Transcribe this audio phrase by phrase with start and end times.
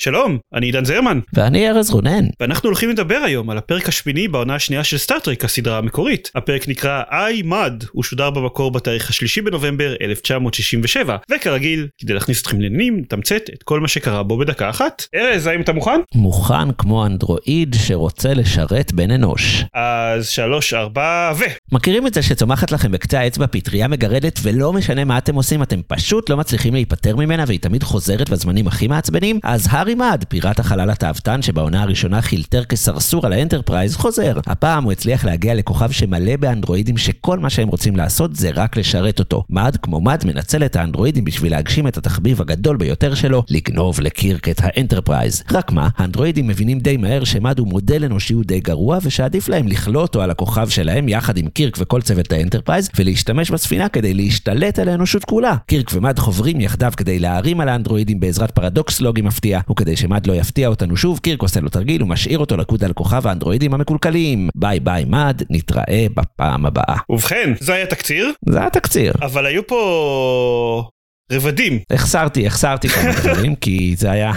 [0.00, 2.24] שלום, אני עידן זרמן, ואני ארז רונן.
[2.40, 6.30] ואנחנו הולכים לדבר היום על הפרק השמיני בעונה השנייה של סטאר טרק הסדרה המקורית.
[6.34, 12.60] הפרק נקרא I, Mudd, הוא שודר במקור בתאריך השלישי בנובמבר 1967, וכרגיל, כדי להכניס אתכם
[12.60, 15.06] לעניינים, נתמצת את כל מה שקרה בו בדקה אחת.
[15.14, 16.00] ארז, האם אתה מוכן?
[16.14, 19.64] מוכן כמו אנדרואיד שרוצה לשרת בן אנוש.
[19.74, 21.44] אז שלוש, ארבע, ו...
[21.72, 25.80] מכירים את זה שצומחת לכם בקצה האצבע פטריה מגרדת ולא משנה מה אתם עושים, אתם
[25.86, 29.40] פשוט לא מצליחים להיפטר ממנה והיא תמיד חוזרת בזמנים הכי מעצבנים?
[29.42, 34.38] אז הארי מאד, פיראט החלל התאוותן שבעונה הראשונה חילטר כסרסור על האנטרפרייז, חוזר.
[34.46, 39.18] הפעם הוא הצליח להגיע לכוכב שמלא באנדרואידים שכל מה שהם רוצים לעשות זה רק לשרת
[39.18, 39.44] אותו.
[39.50, 44.48] מאד, כמו מאד, מנצל את האנדרואידים בשביל להגשים את התחביב הגדול ביותר שלו, לגנוב לקירק
[44.48, 45.42] את האנטרפרייז.
[45.52, 50.02] רק מה, האנדרואידים מבינים די מהר שמאד הוא מודל אנושי די גרוע, ושעדיף להם לכלוא
[50.02, 54.88] אותו על הכוכב שלהם יחד עם קירק וכל צוות האנטרפרייז, ולהשתמש בספינה כדי להשתלט על
[54.88, 55.56] האנושות כולה.
[55.66, 60.32] קירק ומאד חוברים יחדיו כדי להערים על האנדרואידים בעזרת פרדוקס לוגי מפתיע, וכדי שמאד לא
[60.32, 64.48] יפתיע אותנו שוב, קירק עושה לו תרגיל ומשאיר אותו לכוד על כוכב האנדרואידים המקולקלים.
[64.54, 66.96] ביי ביי מאד, נתראה בפעם הבאה.
[67.10, 69.12] ובכן, זה היה תקציר, זה התקציר.
[69.22, 70.88] אבל היו פה...
[71.32, 71.78] רבדים.
[71.90, 74.32] החסרתי, החסרתי כמה דברים, כי זה היה...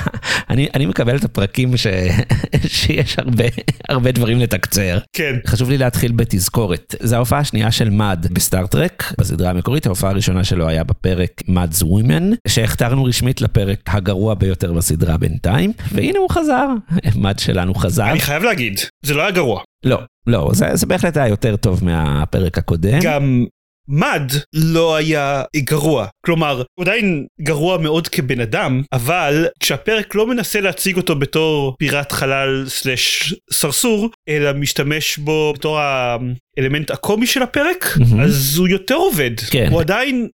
[0.50, 1.88] אני, אני מקבל את הפרקים ש...
[2.68, 3.44] שיש הרבה,
[3.90, 5.00] הרבה דברים לתקצר.
[5.14, 5.36] כן.
[5.48, 6.96] חשוב לי להתחיל בתזכורת.
[7.00, 12.36] זו ההופעה השנייה של מאד בסטארט-טרק, בסדרה המקורית, ההופעה הראשונה שלו היה בפרק מאד's Women,
[12.48, 16.68] שהכתרנו רשמית לפרק הגרוע ביותר בסדרה בינתיים, והנה הוא חזר,
[17.16, 18.12] מאד שלנו חזר.
[18.12, 19.62] אני חייב להגיד, זה לא היה גרוע.
[19.86, 23.00] לא, לא, זה, זה בהחלט היה יותר טוב מהפרק הקודם.
[23.02, 23.46] גם
[23.88, 26.08] מד לא היה גרוע.
[26.26, 32.12] כלומר, הוא עדיין גרוע מאוד כבן אדם, אבל כשהפרק לא מנסה להציג אותו בתור פיראט
[32.12, 38.20] חלל סלאש סרסור, אלא משתמש בו בתור האלמנט הקומי של הפרק, מהמם.
[38.20, 39.32] אז הוא יותר עובד.
[39.52, 39.68] כן.
[39.72, 40.28] הוא עדיין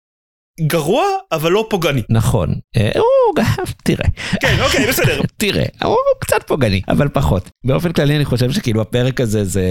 [0.62, 2.02] גרוע, אבל לא פוגעני.
[2.10, 4.10] נכון, אה, הוא גם, תראה,
[4.42, 5.22] כן, אוקיי, בסדר.
[5.38, 7.50] תראה, הוא קצת פוגעני, אבל פחות.
[7.66, 9.64] באופן כללי אני חושב שכאילו הפרק הזה זה...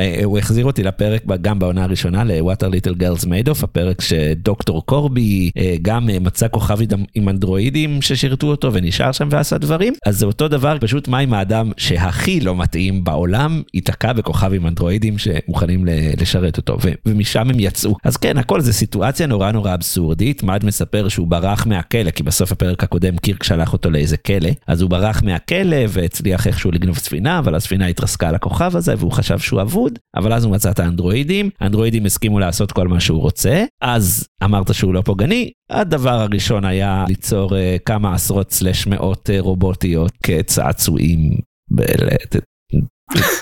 [0.00, 4.00] אה, הוא החזיר אותי לפרק גם בעונה הראשונה ל-What are Little Girls Made of, הפרק
[4.00, 9.58] שדוקטור קורבי אה, גם אה, מצא כוכב עם- עם אנדרואידים ששירתו אותו ונשאר שם ועשה
[9.58, 14.52] דברים, אז זה אותו דבר, פשוט מה אם האדם שהכי לא מתאים בעולם ייתקע בכוכב
[14.54, 15.84] עם אנדרואידים שמוכנים
[16.20, 16.76] לשרת אותו,
[17.06, 17.96] ומשם הם יצאו.
[18.04, 22.52] אז כן, הכל זה סיטואציה נורא נורא אבסורדית, מאד מספר שהוא ברח מהכלא, כי בסוף
[22.52, 27.38] הפרק הקודם קירק שלח אותו לאיזה כלא, אז הוא ברח מהכלא והצליח איכשהו לגנוב ספינה,
[27.38, 30.78] אבל הספינה התרסקה על הכוכב הזה והוא חשב שהוא אבוד, אבל אז הוא מצא את
[30.78, 36.64] האנדרואידים, האנדרואידים הסכימו לעשות כל מה שהוא רוצה, אז אמרת שהוא לא פוגעני, הדבר הראשון
[36.64, 41.30] היה ליצור אה, כמה עשרות סלש מאות אה, רובוטיות כצעצועים.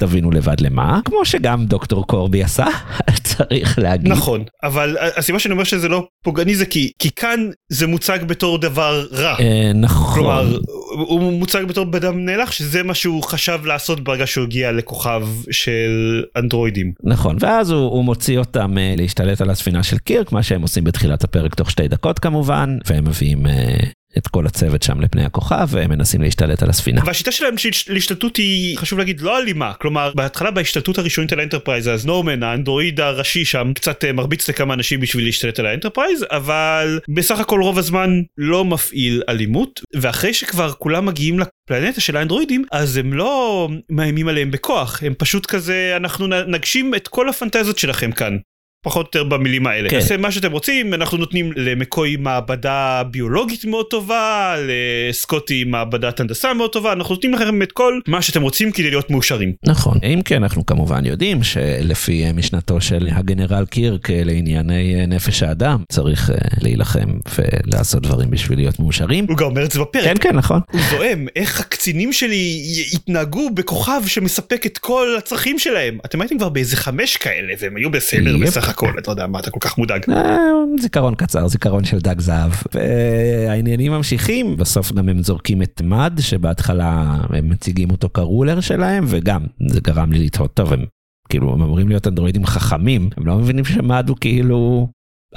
[0.01, 2.67] תבינו לבד למה, כמו שגם דוקטור קורבי עשה,
[3.37, 4.09] צריך להגיד.
[4.09, 8.59] נכון, אבל הסיבה שאני אומר שזה לא פוגעני זה כי, כי כאן זה מוצג בתור
[8.59, 9.37] דבר רע.
[9.41, 10.15] אה, נכון.
[10.15, 10.59] כלומר,
[10.91, 15.27] הוא מוצג בתור בן אדם נאלח שזה מה שהוא חשב לעשות ברגע שהוא הגיע לכוכב
[15.51, 16.93] של אנדרואידים.
[17.05, 20.85] נכון, ואז הוא, הוא מוציא אותם אה, להשתלט על הספינה של קירק, מה שהם עושים
[20.85, 23.77] בתחילת הפרק תוך שתי דקות כמובן, והם מביאים אה,
[24.19, 27.03] את כל הצוות שם לפני הכוכב, והם מנסים להשתלט על הספינה.
[27.07, 31.89] והשיטה שלהם של השתלטות היא חשוב להגיד לא אלימה כלומר בהתחלה בהשתלטות הראשונית על האנטרפרייז
[31.89, 37.01] אז נורמן האנדרואיד הראשי שם קצת אה, מרביץ לכמה אנשים בשביל להשתלט על האנטרפרייז אבל
[37.15, 42.97] בסך הכל רוב הזמן לא מפעיל אלימות ואחרי שכבר כולם מגיעים לפלנטה של האנדרואידים אז
[42.97, 48.37] הם לא מאיימים עליהם בכוח הם פשוט כזה אנחנו נגשים את כל הפנטזיות שלכם כאן.
[48.83, 49.91] פחות או יותר במילים האלה.
[49.91, 49.97] כן.
[49.97, 56.73] נעשה מה שאתם רוצים, אנחנו נותנים למקוי מעבדה ביולוגית מאוד טובה, לסקוטי מעבדת הנדסה מאוד
[56.73, 59.53] טובה, אנחנו נותנים לכם את כל מה שאתם רוצים כדי להיות מאושרים.
[59.67, 59.99] נכון.
[60.05, 65.43] אם כן, אנחנו כמובן יודעים שלפי אה, משנתו של הגנרל קירק אה, לענייני אה, נפש
[65.43, 67.09] האדם, צריך להילחם
[67.39, 69.27] ולעשות דברים בשביל להיות מאושרים.
[69.29, 70.05] הוא גם אומר את זה בפרק.
[70.05, 70.61] כן, כן, נכון.
[70.73, 72.63] הוא זועם איך הקצינים שלי
[72.93, 75.99] יתנהגו בכוכב שמספק את כל הצרכים שלהם.
[76.05, 78.37] אתם הייתם כבר באיזה חמש כאלה והם היו בסדר.
[78.39, 80.11] בסך הכל, אתה יודע מה אתה כל כך מודאג.
[80.11, 80.39] אה,
[80.81, 82.53] זיכרון קצר, זיכרון של דג זהב.
[82.75, 89.43] והעניינים ממשיכים, בסוף גם הם זורקים את מד, שבהתחלה הם מציגים אותו כרולר שלהם, וגם
[89.69, 90.85] זה גרם לי לתהות, טוב, הם
[91.29, 94.89] כאילו, הם אמורים להיות אנדרואידים חכמים, הם לא מבינים שמד הוא כאילו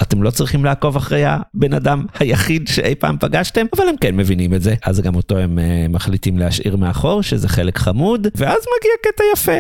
[0.02, 4.54] אתם לא צריכים לעקוב אחרי הבן אדם היחיד שאי פעם פגשתם, אבל הם כן מבינים
[4.54, 4.76] את זה.
[4.84, 9.60] אז גם אותו הם uh, מחליטים להשאיר מאחור, שזה חלק חמוד, ואז מגיע קטע יפה.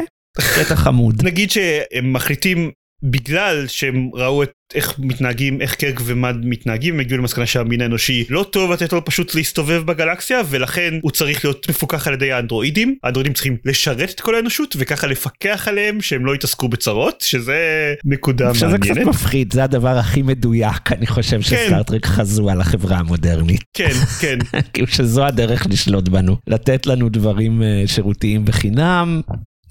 [0.56, 1.22] קטע חמוד.
[1.28, 2.72] נגיד שהם מחליטים
[3.04, 8.26] בגלל שהם ראו את איך מתנהגים איך קרק ומד מתנהגים הם הגיעו למסקנה שהמין האנושי
[8.30, 12.96] לא טוב לתת לו פשוט להסתובב בגלקסיה ולכן הוא צריך להיות מפוקח על ידי האנדרואידים
[13.04, 18.46] האנדרואידים צריכים לשרת את כל האנושות וככה לפקח עליהם שהם לא יתעסקו בצרות שזה נקודה
[18.46, 18.84] מעניינת.
[18.84, 21.42] שזה קצת מפחיד זה הדבר הכי מדויק אני חושב כן.
[21.42, 23.64] שסטארטרק חזו על החברה המודרנית.
[23.74, 24.38] כן כן.
[24.74, 29.22] כאילו שזו הדרך לשלוט בנו לתת לנו דברים אה, שירותיים בחינם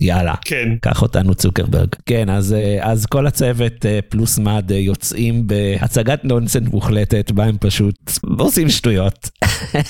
[0.03, 0.69] יאללה, כן.
[0.81, 1.89] קח אותנו צוקרברג.
[2.07, 7.45] כן, אז, אה, אז כל הצוות אה, פלוס מד אה, יוצאים בהצגת נונסנט מוחלטת, בה
[7.45, 9.31] הם פשוט עושים שטויות.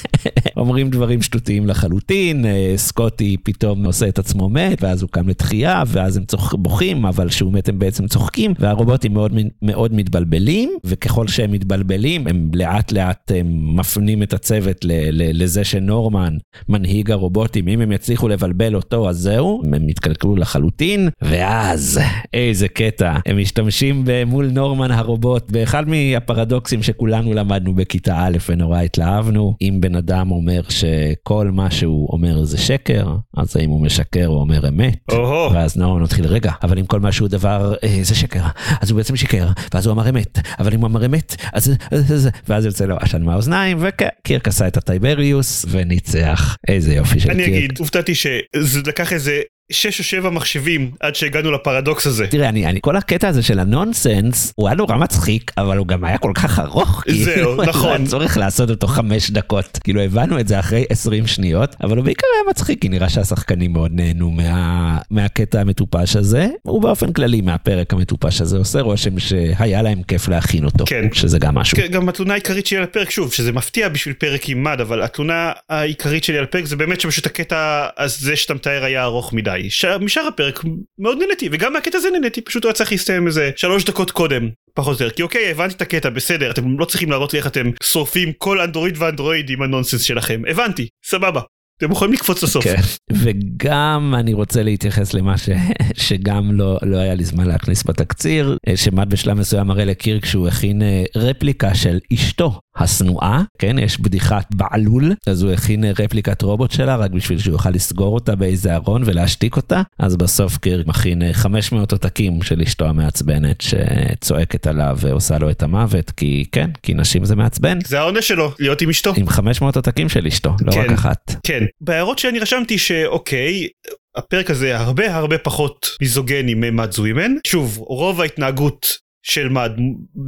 [0.56, 2.44] אומרים דברים שטותיים לחלוטין,
[2.76, 7.28] סקוטי פתאום עושה את עצמו מת, ואז הוא קם לתחייה, ואז הם צוח, בוכים, אבל
[7.28, 9.32] כשהוא מת הם בעצם צוחקים, והרובוטים מאוד,
[9.62, 15.64] מאוד מתבלבלים, וככל שהם מתבלבלים, הם לאט לאט הם מפנים את הצוות ל, ל, לזה
[15.64, 16.36] שנורמן,
[16.68, 22.00] מנהיג הרובוטים, אם הם יצליחו לבלבל אותו, אז זהו, הם התקלקלו לחלוטין, ואז,
[22.34, 29.54] איזה קטע, הם משתמשים מול נורמן הרובוט באחד מהפרדוקסים שכולנו למדנו בכיתה א' ונורא התלהבנו,
[29.62, 33.06] אם בן אדם אומר שכל מה שהוא אומר זה שקר,
[33.36, 35.54] אז האם הוא משקר או אומר אמת, Oh-ho.
[35.54, 38.42] ואז נורמן מתחיל, רגע, אבל אם כל מה שהוא דבר אה, זה שקר,
[38.80, 42.12] אז הוא בעצם שיקר, ואז הוא אמר אמת, אבל אם הוא אמר אמת, אז, אז,
[42.12, 47.48] אז ואז יוצא לו עשן מהאוזניים, וקירק עשה את הטייבריוס וניצח, איזה יופי של קירק.
[47.48, 49.40] אני אגיד, הופתעתי שזה לקח איזה
[49.72, 52.26] שש או שבע מחשבים עד שהגענו לפרדוקס הזה.
[52.26, 56.04] תראה, אני, אני, כל הקטע הזה של הנונסנס, הוא היה נורא מצחיק, אבל הוא גם
[56.04, 57.04] היה כל כך ארוך.
[57.08, 57.90] זהו, כאילו, נכון.
[57.90, 59.78] היה צורך לעשות אותו חמש דקות.
[59.84, 63.72] כאילו, הבנו את זה אחרי 20 שניות, אבל הוא בעיקר היה מצחיק, כי נראה שהשחקנים
[63.72, 70.02] מאוד נהנו מה, מהקטע המטופש הזה, ובאופן כללי מהפרק המטופש הזה עושה רושם שהיה להם
[70.02, 70.84] כיף להכין אותו.
[70.86, 71.08] כן.
[71.12, 71.76] שזה גם משהו.
[71.76, 75.02] כן, גם התלונה העיקרית שלי על הפרק, שוב, שזה מפתיע בשביל פרק עם מד, אבל
[75.02, 79.51] התלונה העיקרית שלי על הפרק זה באמת שפשוט הקטע הזה שאתה מתאר היה ארוך מדי.
[80.00, 80.60] משאר הפרק
[80.98, 85.00] מאוד נהניתי וגם מהקטע הזה נהניתי פשוט היה צריך להסתיים איזה שלוש דקות קודם פחות
[85.00, 87.70] או יותר כי אוקיי הבנתי את הקטע בסדר אתם לא צריכים להראות לי איך אתם
[87.82, 91.40] שורפים כל אנדרואיד ואנדרואיד עם הנונסנס שלכם הבנתי סבבה.
[91.78, 92.64] אתם יכולים לקפוץ לסוף.
[92.64, 92.80] כן.
[93.12, 95.48] וגם אני רוצה להתייחס למה ש...
[96.06, 100.82] שגם לא, לא היה לי זמן להכניס בתקציר, שמט בשלב מסוים מראה לקירק שהוא הכין
[100.82, 106.96] אה, רפליקה של אשתו השנואה, כן, יש בדיחת בעלול, אז הוא הכין רפליקת רובוט שלה
[106.96, 111.92] רק בשביל שהוא יוכל לסגור אותה באיזה ארון ולהשתיק אותה, אז בסוף קירק מכין 500
[111.92, 117.36] עותקים של אשתו המעצבנת שצועקת עליו ועושה לו את המוות, כי כן, כי נשים זה
[117.36, 117.78] מעצבן.
[117.86, 119.12] זה העונש שלו, להיות עם אשתו.
[119.16, 121.34] עם 500 עותקים של אשתו, לא כן, רק אחת.
[121.46, 123.68] כן, בהערות שאני רשמתי שאוקיי,
[124.16, 127.32] הפרק הזה הרבה הרבה פחות מיזוגני ממאד זווימן.
[127.46, 128.86] שוב, רוב ההתנהגות
[129.22, 129.70] של מד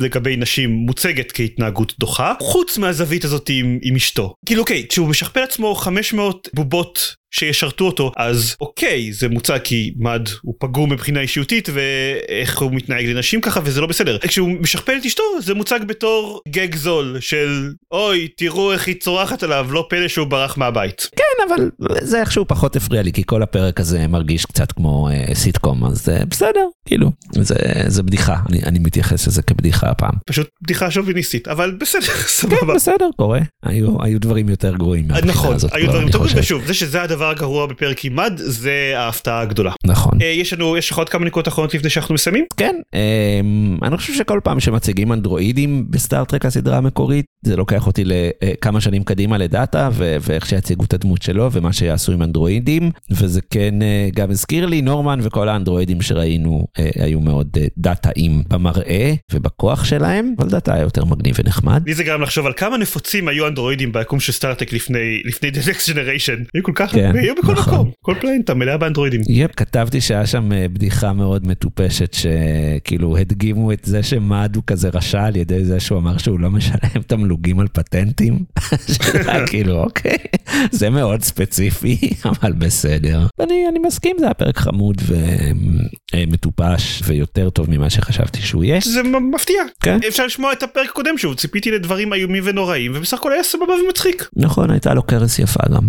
[0.01, 4.35] לגבי נשים מוצגת כהתנהגות דוחה חוץ מהזווית הזאת עם, עם אשתו.
[4.47, 10.29] כאילו אוקיי כשהוא משכפל עצמו 500 בובות שישרתו אותו אז אוקיי זה מוצג כי מד
[10.43, 15.07] הוא פגום מבחינה אישיותית ואיך הוא מתנהג לנשים ככה וזה לא בסדר כשהוא משכפל את
[15.07, 20.09] אשתו זה מוצג בתור גג זול של אוי תראו איך היא צורחת עליו לא פלא
[20.09, 21.11] שהוא ברח מהבית.
[21.17, 21.71] כן אבל
[22.03, 26.09] זה איכשהו פחות הפריע לי כי כל הפרק הזה מרגיש קצת כמו אה, סיטקום אז
[26.09, 27.55] אה, בסדר כאילו זה,
[27.87, 30.15] זה בדיחה אני, אני מתייחס לזה כבדיחה הפעם.
[30.27, 32.75] פשוט בדיחה שוביניסטית אבל בסדר כן, סבבה.
[32.75, 35.09] בסדר קורה היו, היו דברים יותר גרועים.
[35.09, 36.33] מהבחינה נכון הזאת היו דברים טובים.
[36.37, 39.73] ושוב זה שזה הדבר הגרוע בפרק עם מד זה ההפתעה הגדולה.
[39.87, 40.19] נכון.
[40.23, 42.45] אה, יש לנו יש לך עוד כמה נקודות אחרונות לפני שאנחנו מסיימים?
[42.57, 48.81] כן, אמ, אני חושב שכל פעם שמציגים אנדרואידים בסטאר-טרק הסדרה המקורית, זה לוקח אותי לכמה
[48.81, 53.83] שנים קדימה לדאטה, ו- ואיך שיציגו את הדמות שלו ומה שיעשו עם אנדרואידים, וזה כן
[53.83, 59.85] אה, גם הזכיר לי, נורמן וכל האנדרואידים שראינו אה, היו מאוד אה, דאטאיים במראה ובכוח
[59.85, 61.83] שלהם, אבל דאטה היה יותר מגניב ונחמד.
[61.87, 65.67] לי זה גרם לחשוב על כמה נפוצים היו אנדרואידים ביקום של סטארטק לפני לפני The
[65.69, 66.49] Next Generation.
[66.55, 67.75] היו כל כך כן, הרבה, היו בכל נכון.
[67.75, 69.21] מקום כל פלנטה מלאה באנדרואידים.
[69.29, 74.89] יפ, כתבתי שהיה שם אה, בדיחה מאוד מטופשת שכאילו הדגימו את זה שמד הוא כזה
[74.89, 78.39] רשע על ידי זה שהוא אמר שהוא לא משלם תמלוגים על פטנטים.
[79.51, 80.17] כאילו אוקיי,
[80.71, 83.27] זה מאוד ספציפי, אבל בסדר.
[83.41, 85.03] אני, אני מסכים, זה היה פרק חמוד
[86.15, 88.79] ומטופש ויותר טוב ממה שחשבתי שהוא יהיה.
[88.85, 89.03] זה
[89.35, 89.63] מפתיע.
[89.81, 89.99] כן.
[90.09, 94.29] אפשר לשמוע את הפרק הקודם שוב ציפיתי לדברים איומים ונוראים ובסך הכל היה סבבה ומצחיק.
[94.37, 95.89] נכון, הייתה לו קרס יפה גם.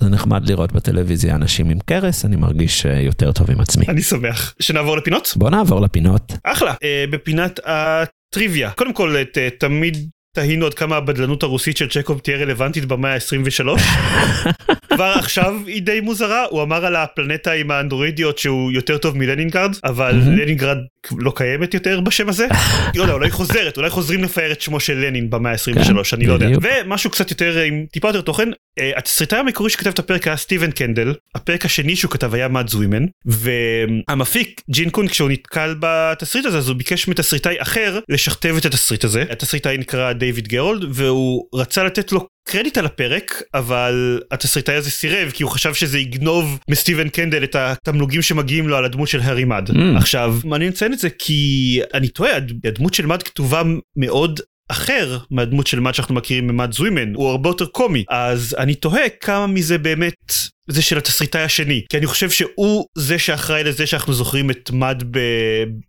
[0.00, 3.84] זה נחמד לראות בטלוויזיה אנשים עם קרס, אני מרגיש אה, יותר טוב עם עצמי.
[3.88, 4.54] אני שמח.
[4.60, 5.32] שנעבור לפינות?
[5.36, 6.32] בוא נעבור לפינות.
[6.44, 6.74] אחלה.
[6.82, 8.70] אה, בפינת הטריוויה.
[8.70, 13.14] קודם כל את, אה, תמיד תהינו עד כמה הבדלנות הרוסית של צ'קוב תהיה רלוונטית במאה
[13.14, 13.80] ה-23.
[14.94, 19.70] כבר עכשיו היא די מוזרה, הוא אמר על הפלנטה עם האנדרואידיות שהוא יותר טוב מלנינגרד,
[19.84, 20.38] אבל מהמם.
[20.38, 20.76] לנינגרד
[21.18, 22.46] לא קיימת יותר בשם הזה.
[22.96, 26.32] לא יודע, אולי חוזרת, אולי חוזרים לפאר את שמו של לנין במאה ה-23, אני לא
[26.32, 26.48] יודע.
[26.62, 30.70] ומשהו קצת יותר עם טיפה יותר תוכן, אה, התסריטאי המקורי שכתב את הפרק היה סטיבן
[30.70, 36.58] קנדל, הפרק השני שהוא כתב היה Mudd's Women, והמפיק ג'ין קון כשהוא נתקל בתסריט הזה
[36.58, 41.84] אז הוא ביקש מתסריטאי אחר לשכתב את התסריט הזה, התסריטאי נקרא דיוויד גרולד והוא רצה
[41.84, 47.08] לתת לו קרדיט על הפרק אבל התסריטאי הזה סירב כי הוא חשב שזה יגנוב מסטיבן
[47.08, 49.70] קנדל את התמלוגים שמגיעים לו על הדמות של הארי מאד.
[49.70, 49.74] Mm.
[49.96, 53.62] עכשיו מעניין לציין את זה כי אני טועה הד- הדמות של מאד כתובה
[53.96, 58.74] מאוד אחר מהדמות של מאד שאנחנו מכירים ממאד זווימן הוא הרבה יותר קומי אז אני
[58.74, 60.32] תוהה כמה מזה באמת
[60.70, 65.04] זה של התסריטאי השני כי אני חושב שהוא זה שאחראי לזה שאנחנו זוכרים את מאד
[65.10, 65.18] ב...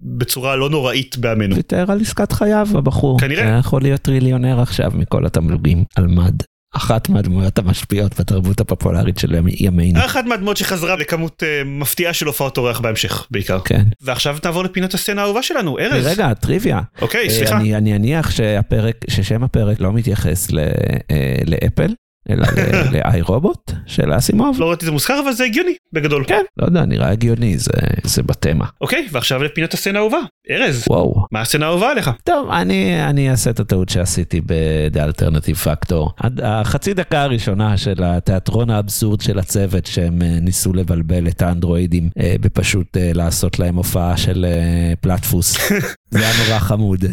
[0.02, 1.56] בצורה לא נוראית בימינו.
[1.56, 3.20] ויתר על עסקת חייו הבחור.
[3.20, 3.44] כנראה.
[3.44, 6.36] היה יכול להיות טריליונר עכשיו מכל התמלוגים על מד.
[6.76, 10.06] אחת מהדמויות המשפיעות בתרבות הפופולרית של ימינו.
[10.06, 13.60] אחת מהדמות שחזרה לכמות uh, מפתיעה של הופעות אורח בהמשך בעיקר.
[13.60, 13.84] כן.
[14.02, 16.06] ועכשיו נעבור לפינת הסצנה האהובה שלנו ארז.
[16.06, 16.82] רגע, טריוויה.
[17.02, 17.58] אוקיי אה, סליחה.
[17.58, 20.60] אני אני אניח שהפרק, ששם הפרק לא מתייחס ל-
[21.12, 21.94] אה, לאפל,
[22.30, 22.46] אלא
[22.92, 24.58] לאיי רובוט של אסימוב.
[24.60, 26.26] לא ראיתי את זה מוזכר אבל זה הגיוני בגדול.
[26.28, 27.72] כן, לא יודע, נראה הגיוני, זה-
[28.04, 28.66] זה בתמה.
[28.82, 30.18] אוקיי ועכשיו לפינת הסצנה האהובה
[30.52, 31.26] ארז וואו.
[31.32, 32.12] מה הסצנה האהובה עליך?
[32.24, 36.28] טוב, אני, אני אעשה את הטעות שעשיתי ב-The Alternative Factor.
[36.44, 42.36] החצי דקה הראשונה של התיאטרון האבסורד של הצוות, שהם אה, ניסו לבלבל את האנדרואידים אה,
[42.42, 44.46] בפשוט אה, לעשות להם הופעה של
[45.02, 45.58] פלטפוס.
[46.12, 47.06] זה היה נורא חמוד.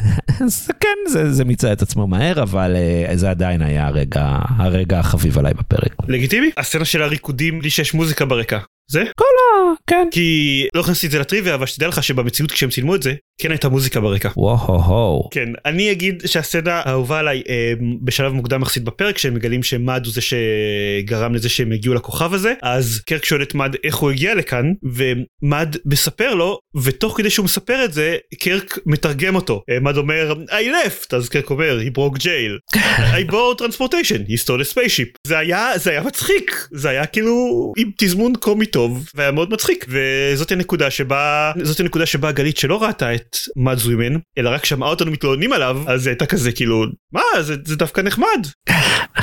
[0.44, 4.98] אז כן, זה, זה מיצה את עצמו מהר, אבל אה, זה עדיין היה הרגע, הרגע
[4.98, 5.92] החביב עליי בפרק.
[6.08, 6.50] לגיטימי?
[6.56, 8.58] הסצנה של הריקודים בלי שיש מוזיקה ברקע.
[8.90, 9.00] זה?
[9.00, 10.08] אה, כן.
[10.10, 13.50] כי לא הכנסתי את זה לטריוויה אבל שתדע לך שבמציאות כשהם צילמו את זה כן
[13.50, 14.28] הייתה מוזיקה ברקע.
[14.36, 20.02] וואו, כן אני אגיד שהסצנה האהובה עליי אה, בשלב מוקדם יחסית בפרק שהם מגלים שמד
[20.04, 24.10] הוא זה שגרם לזה שהם הגיעו לכוכב הזה אז קרק שואל את מד איך הוא
[24.10, 29.62] הגיע לכאן ומד מספר לו ותוך כדי שהוא מספר את זה קרק מתרגם אותו.
[29.70, 32.78] אה, מד אומר I left אז קרק אומר he broke jail
[33.18, 36.68] I bought transportation he stole a spaceship זה היה זה היה מצחיק.
[36.72, 39.86] זה היה כאילו עם תזמון קומי טוב והיה מאוד מצחיק.
[39.88, 44.90] וזאת הנקודה שבה זאת הנקודה שבה גלית שלא ראתה את מד זווימן אלא רק שמעה
[44.90, 48.46] אותנו מתלוננים עליו אז היא הייתה כזה כאילו מה זה, זה דווקא נחמד.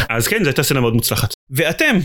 [0.09, 1.33] אז כן זו הייתה סצנה מאוד מוצלחת.
[1.49, 1.99] ואתם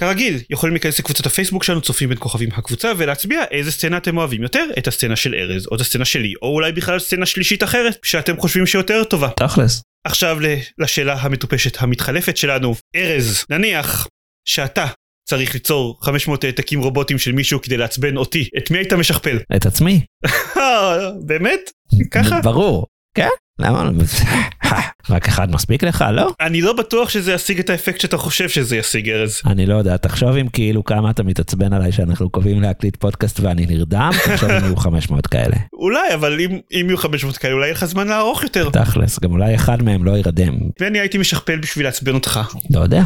[0.00, 4.42] כרגיל יכולים להיכנס לקבוצת הפייסבוק שלנו צופים בין כוכבים הקבוצה ולהצביע איזה סצנה אתם אוהבים
[4.42, 7.98] יותר את הסצנה של ארז או את הסצנה שלי או אולי בכלל סצנה שלישית אחרת
[8.04, 9.28] שאתם חושבים שיותר טובה.
[9.36, 9.82] תכלס.
[10.06, 10.38] עכשיו
[10.78, 12.74] לשאלה המטופשת המתחלפת שלנו.
[12.96, 14.08] ארז נניח
[14.48, 14.86] שאתה
[15.28, 19.38] צריך ליצור 500 העתקים רובוטים של מישהו כדי לעצבן אותי את מי היית משכפל?
[19.56, 20.00] את עצמי.
[20.56, 21.70] אה, באמת?
[22.10, 22.40] ככה?
[22.40, 22.86] ברור.
[23.14, 23.28] כן?
[23.58, 23.90] למה?
[25.10, 26.32] רק אחד מספיק לך, לא?
[26.40, 29.40] אני לא בטוח שזה ישיג את האפקט שאתה חושב שזה ישיג ארז.
[29.46, 33.66] אני לא יודע, תחשוב אם כאילו כמה אתה מתעצבן עליי שאנחנו קובעים להקליט פודקאסט ואני
[33.66, 35.56] נרדם, תחשוב אם יהיו 500 כאלה.
[35.72, 38.70] אולי אבל אם, אם יהיו 500 כאלה אולי יהיה לך זמן לארוך יותר.
[38.70, 40.54] תכלס, גם אולי אחד מהם לא יירדם.
[40.80, 42.40] ואני הייתי משכפל בשביל לעצבן אותך.
[42.70, 43.02] לא יודע.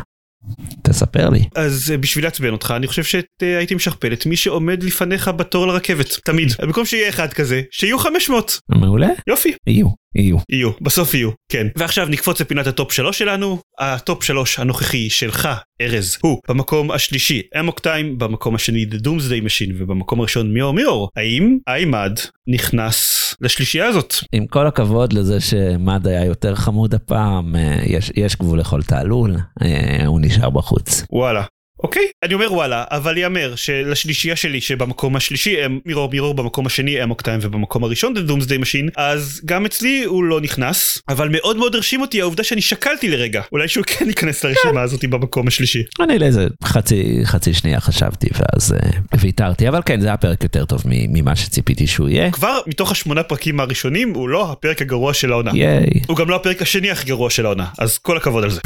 [0.82, 1.44] תספר לי.
[1.54, 6.18] אז אה, בשביל לעצבן אותך אני חושב שהייתי משכפל את מי שעומד לפניך בתור לרכבת
[6.25, 9.09] תמיד במקום שיהיה אחד כזה שיהיו 500 מעולה?
[9.26, 10.37] יופי יהיו, יהיו.
[10.49, 15.49] יהיו בסוף יהיו כן ועכשיו נקפוץ לפינת הטופ שלוש שלנו הטופ שלוש הנוכחי שלך
[15.81, 21.09] ארז הוא במקום השלישי Amok Time במקום השני The Doomsday Machine ובמקום הראשון Mirror Mirror
[21.17, 27.57] האם I, Mudd נכנס לשלישייה הזאת עם כל הכבוד לזה שמד היה יותר חמוד הפעם,
[27.57, 31.05] אה, יש, יש גבול לכל תעלול, אה, הוא נשאר בחוץ.
[31.12, 31.45] וואלה.
[31.85, 37.03] אוקיי, אני אומר וואלה, אבל יאמר שלשלישייה שלי שבמקום השלישי הם מירור מירור במקום השני
[37.03, 41.57] אמוק טיים ובמקום הראשון The Doomsday Machine אז גם אצלי הוא לא נכנס אבל מאוד
[41.57, 45.83] מאוד הרשים אותי העובדה שאני שקלתי לרגע אולי שהוא כן ייכנס לרשימה הזאת במקום השלישי.
[46.01, 50.65] אני לאיזה חצי, חצי שנייה חשבתי ואז אה, ויתרתי, אבל כן, זה היה פרק יותר
[50.65, 52.31] טוב ממה שציפיתי שהוא יהיה.
[52.31, 55.51] כבר מתוך השמונה פרקים הראשונים הוא לא הפרק הגרוע של העונה.
[55.55, 58.61] ייי, הוא גם לא הפרק השני הכי גרוע של העונה אז כל הכבוד על זה.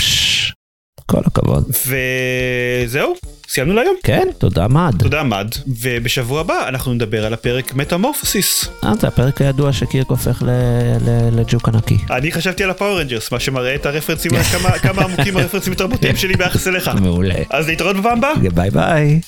[1.06, 1.64] כל הכבוד.
[2.86, 3.14] וזהו
[3.48, 3.94] סיימנו להיום.
[4.02, 4.94] כן, תודה מד.
[4.98, 5.48] תודה מד
[5.82, 8.68] ובשבוע הבא אנחנו נדבר על הפרק Metamorphosis.
[8.84, 10.50] אה, זה הפרק הידוע שקירק הופך ל-
[11.10, 11.96] ל- לג'וק ענקי.
[12.10, 16.16] אני חשבתי על ה Power Rangers מה שמראה את הרפרנסים כמה כמה עמוקים הרפרנסים התרבותיים
[16.16, 16.88] שלי ביחס אליך.
[17.02, 17.34] מעולה.
[17.50, 18.32] אז להתראות בפעם הבאה.
[18.54, 19.20] ביי ביי.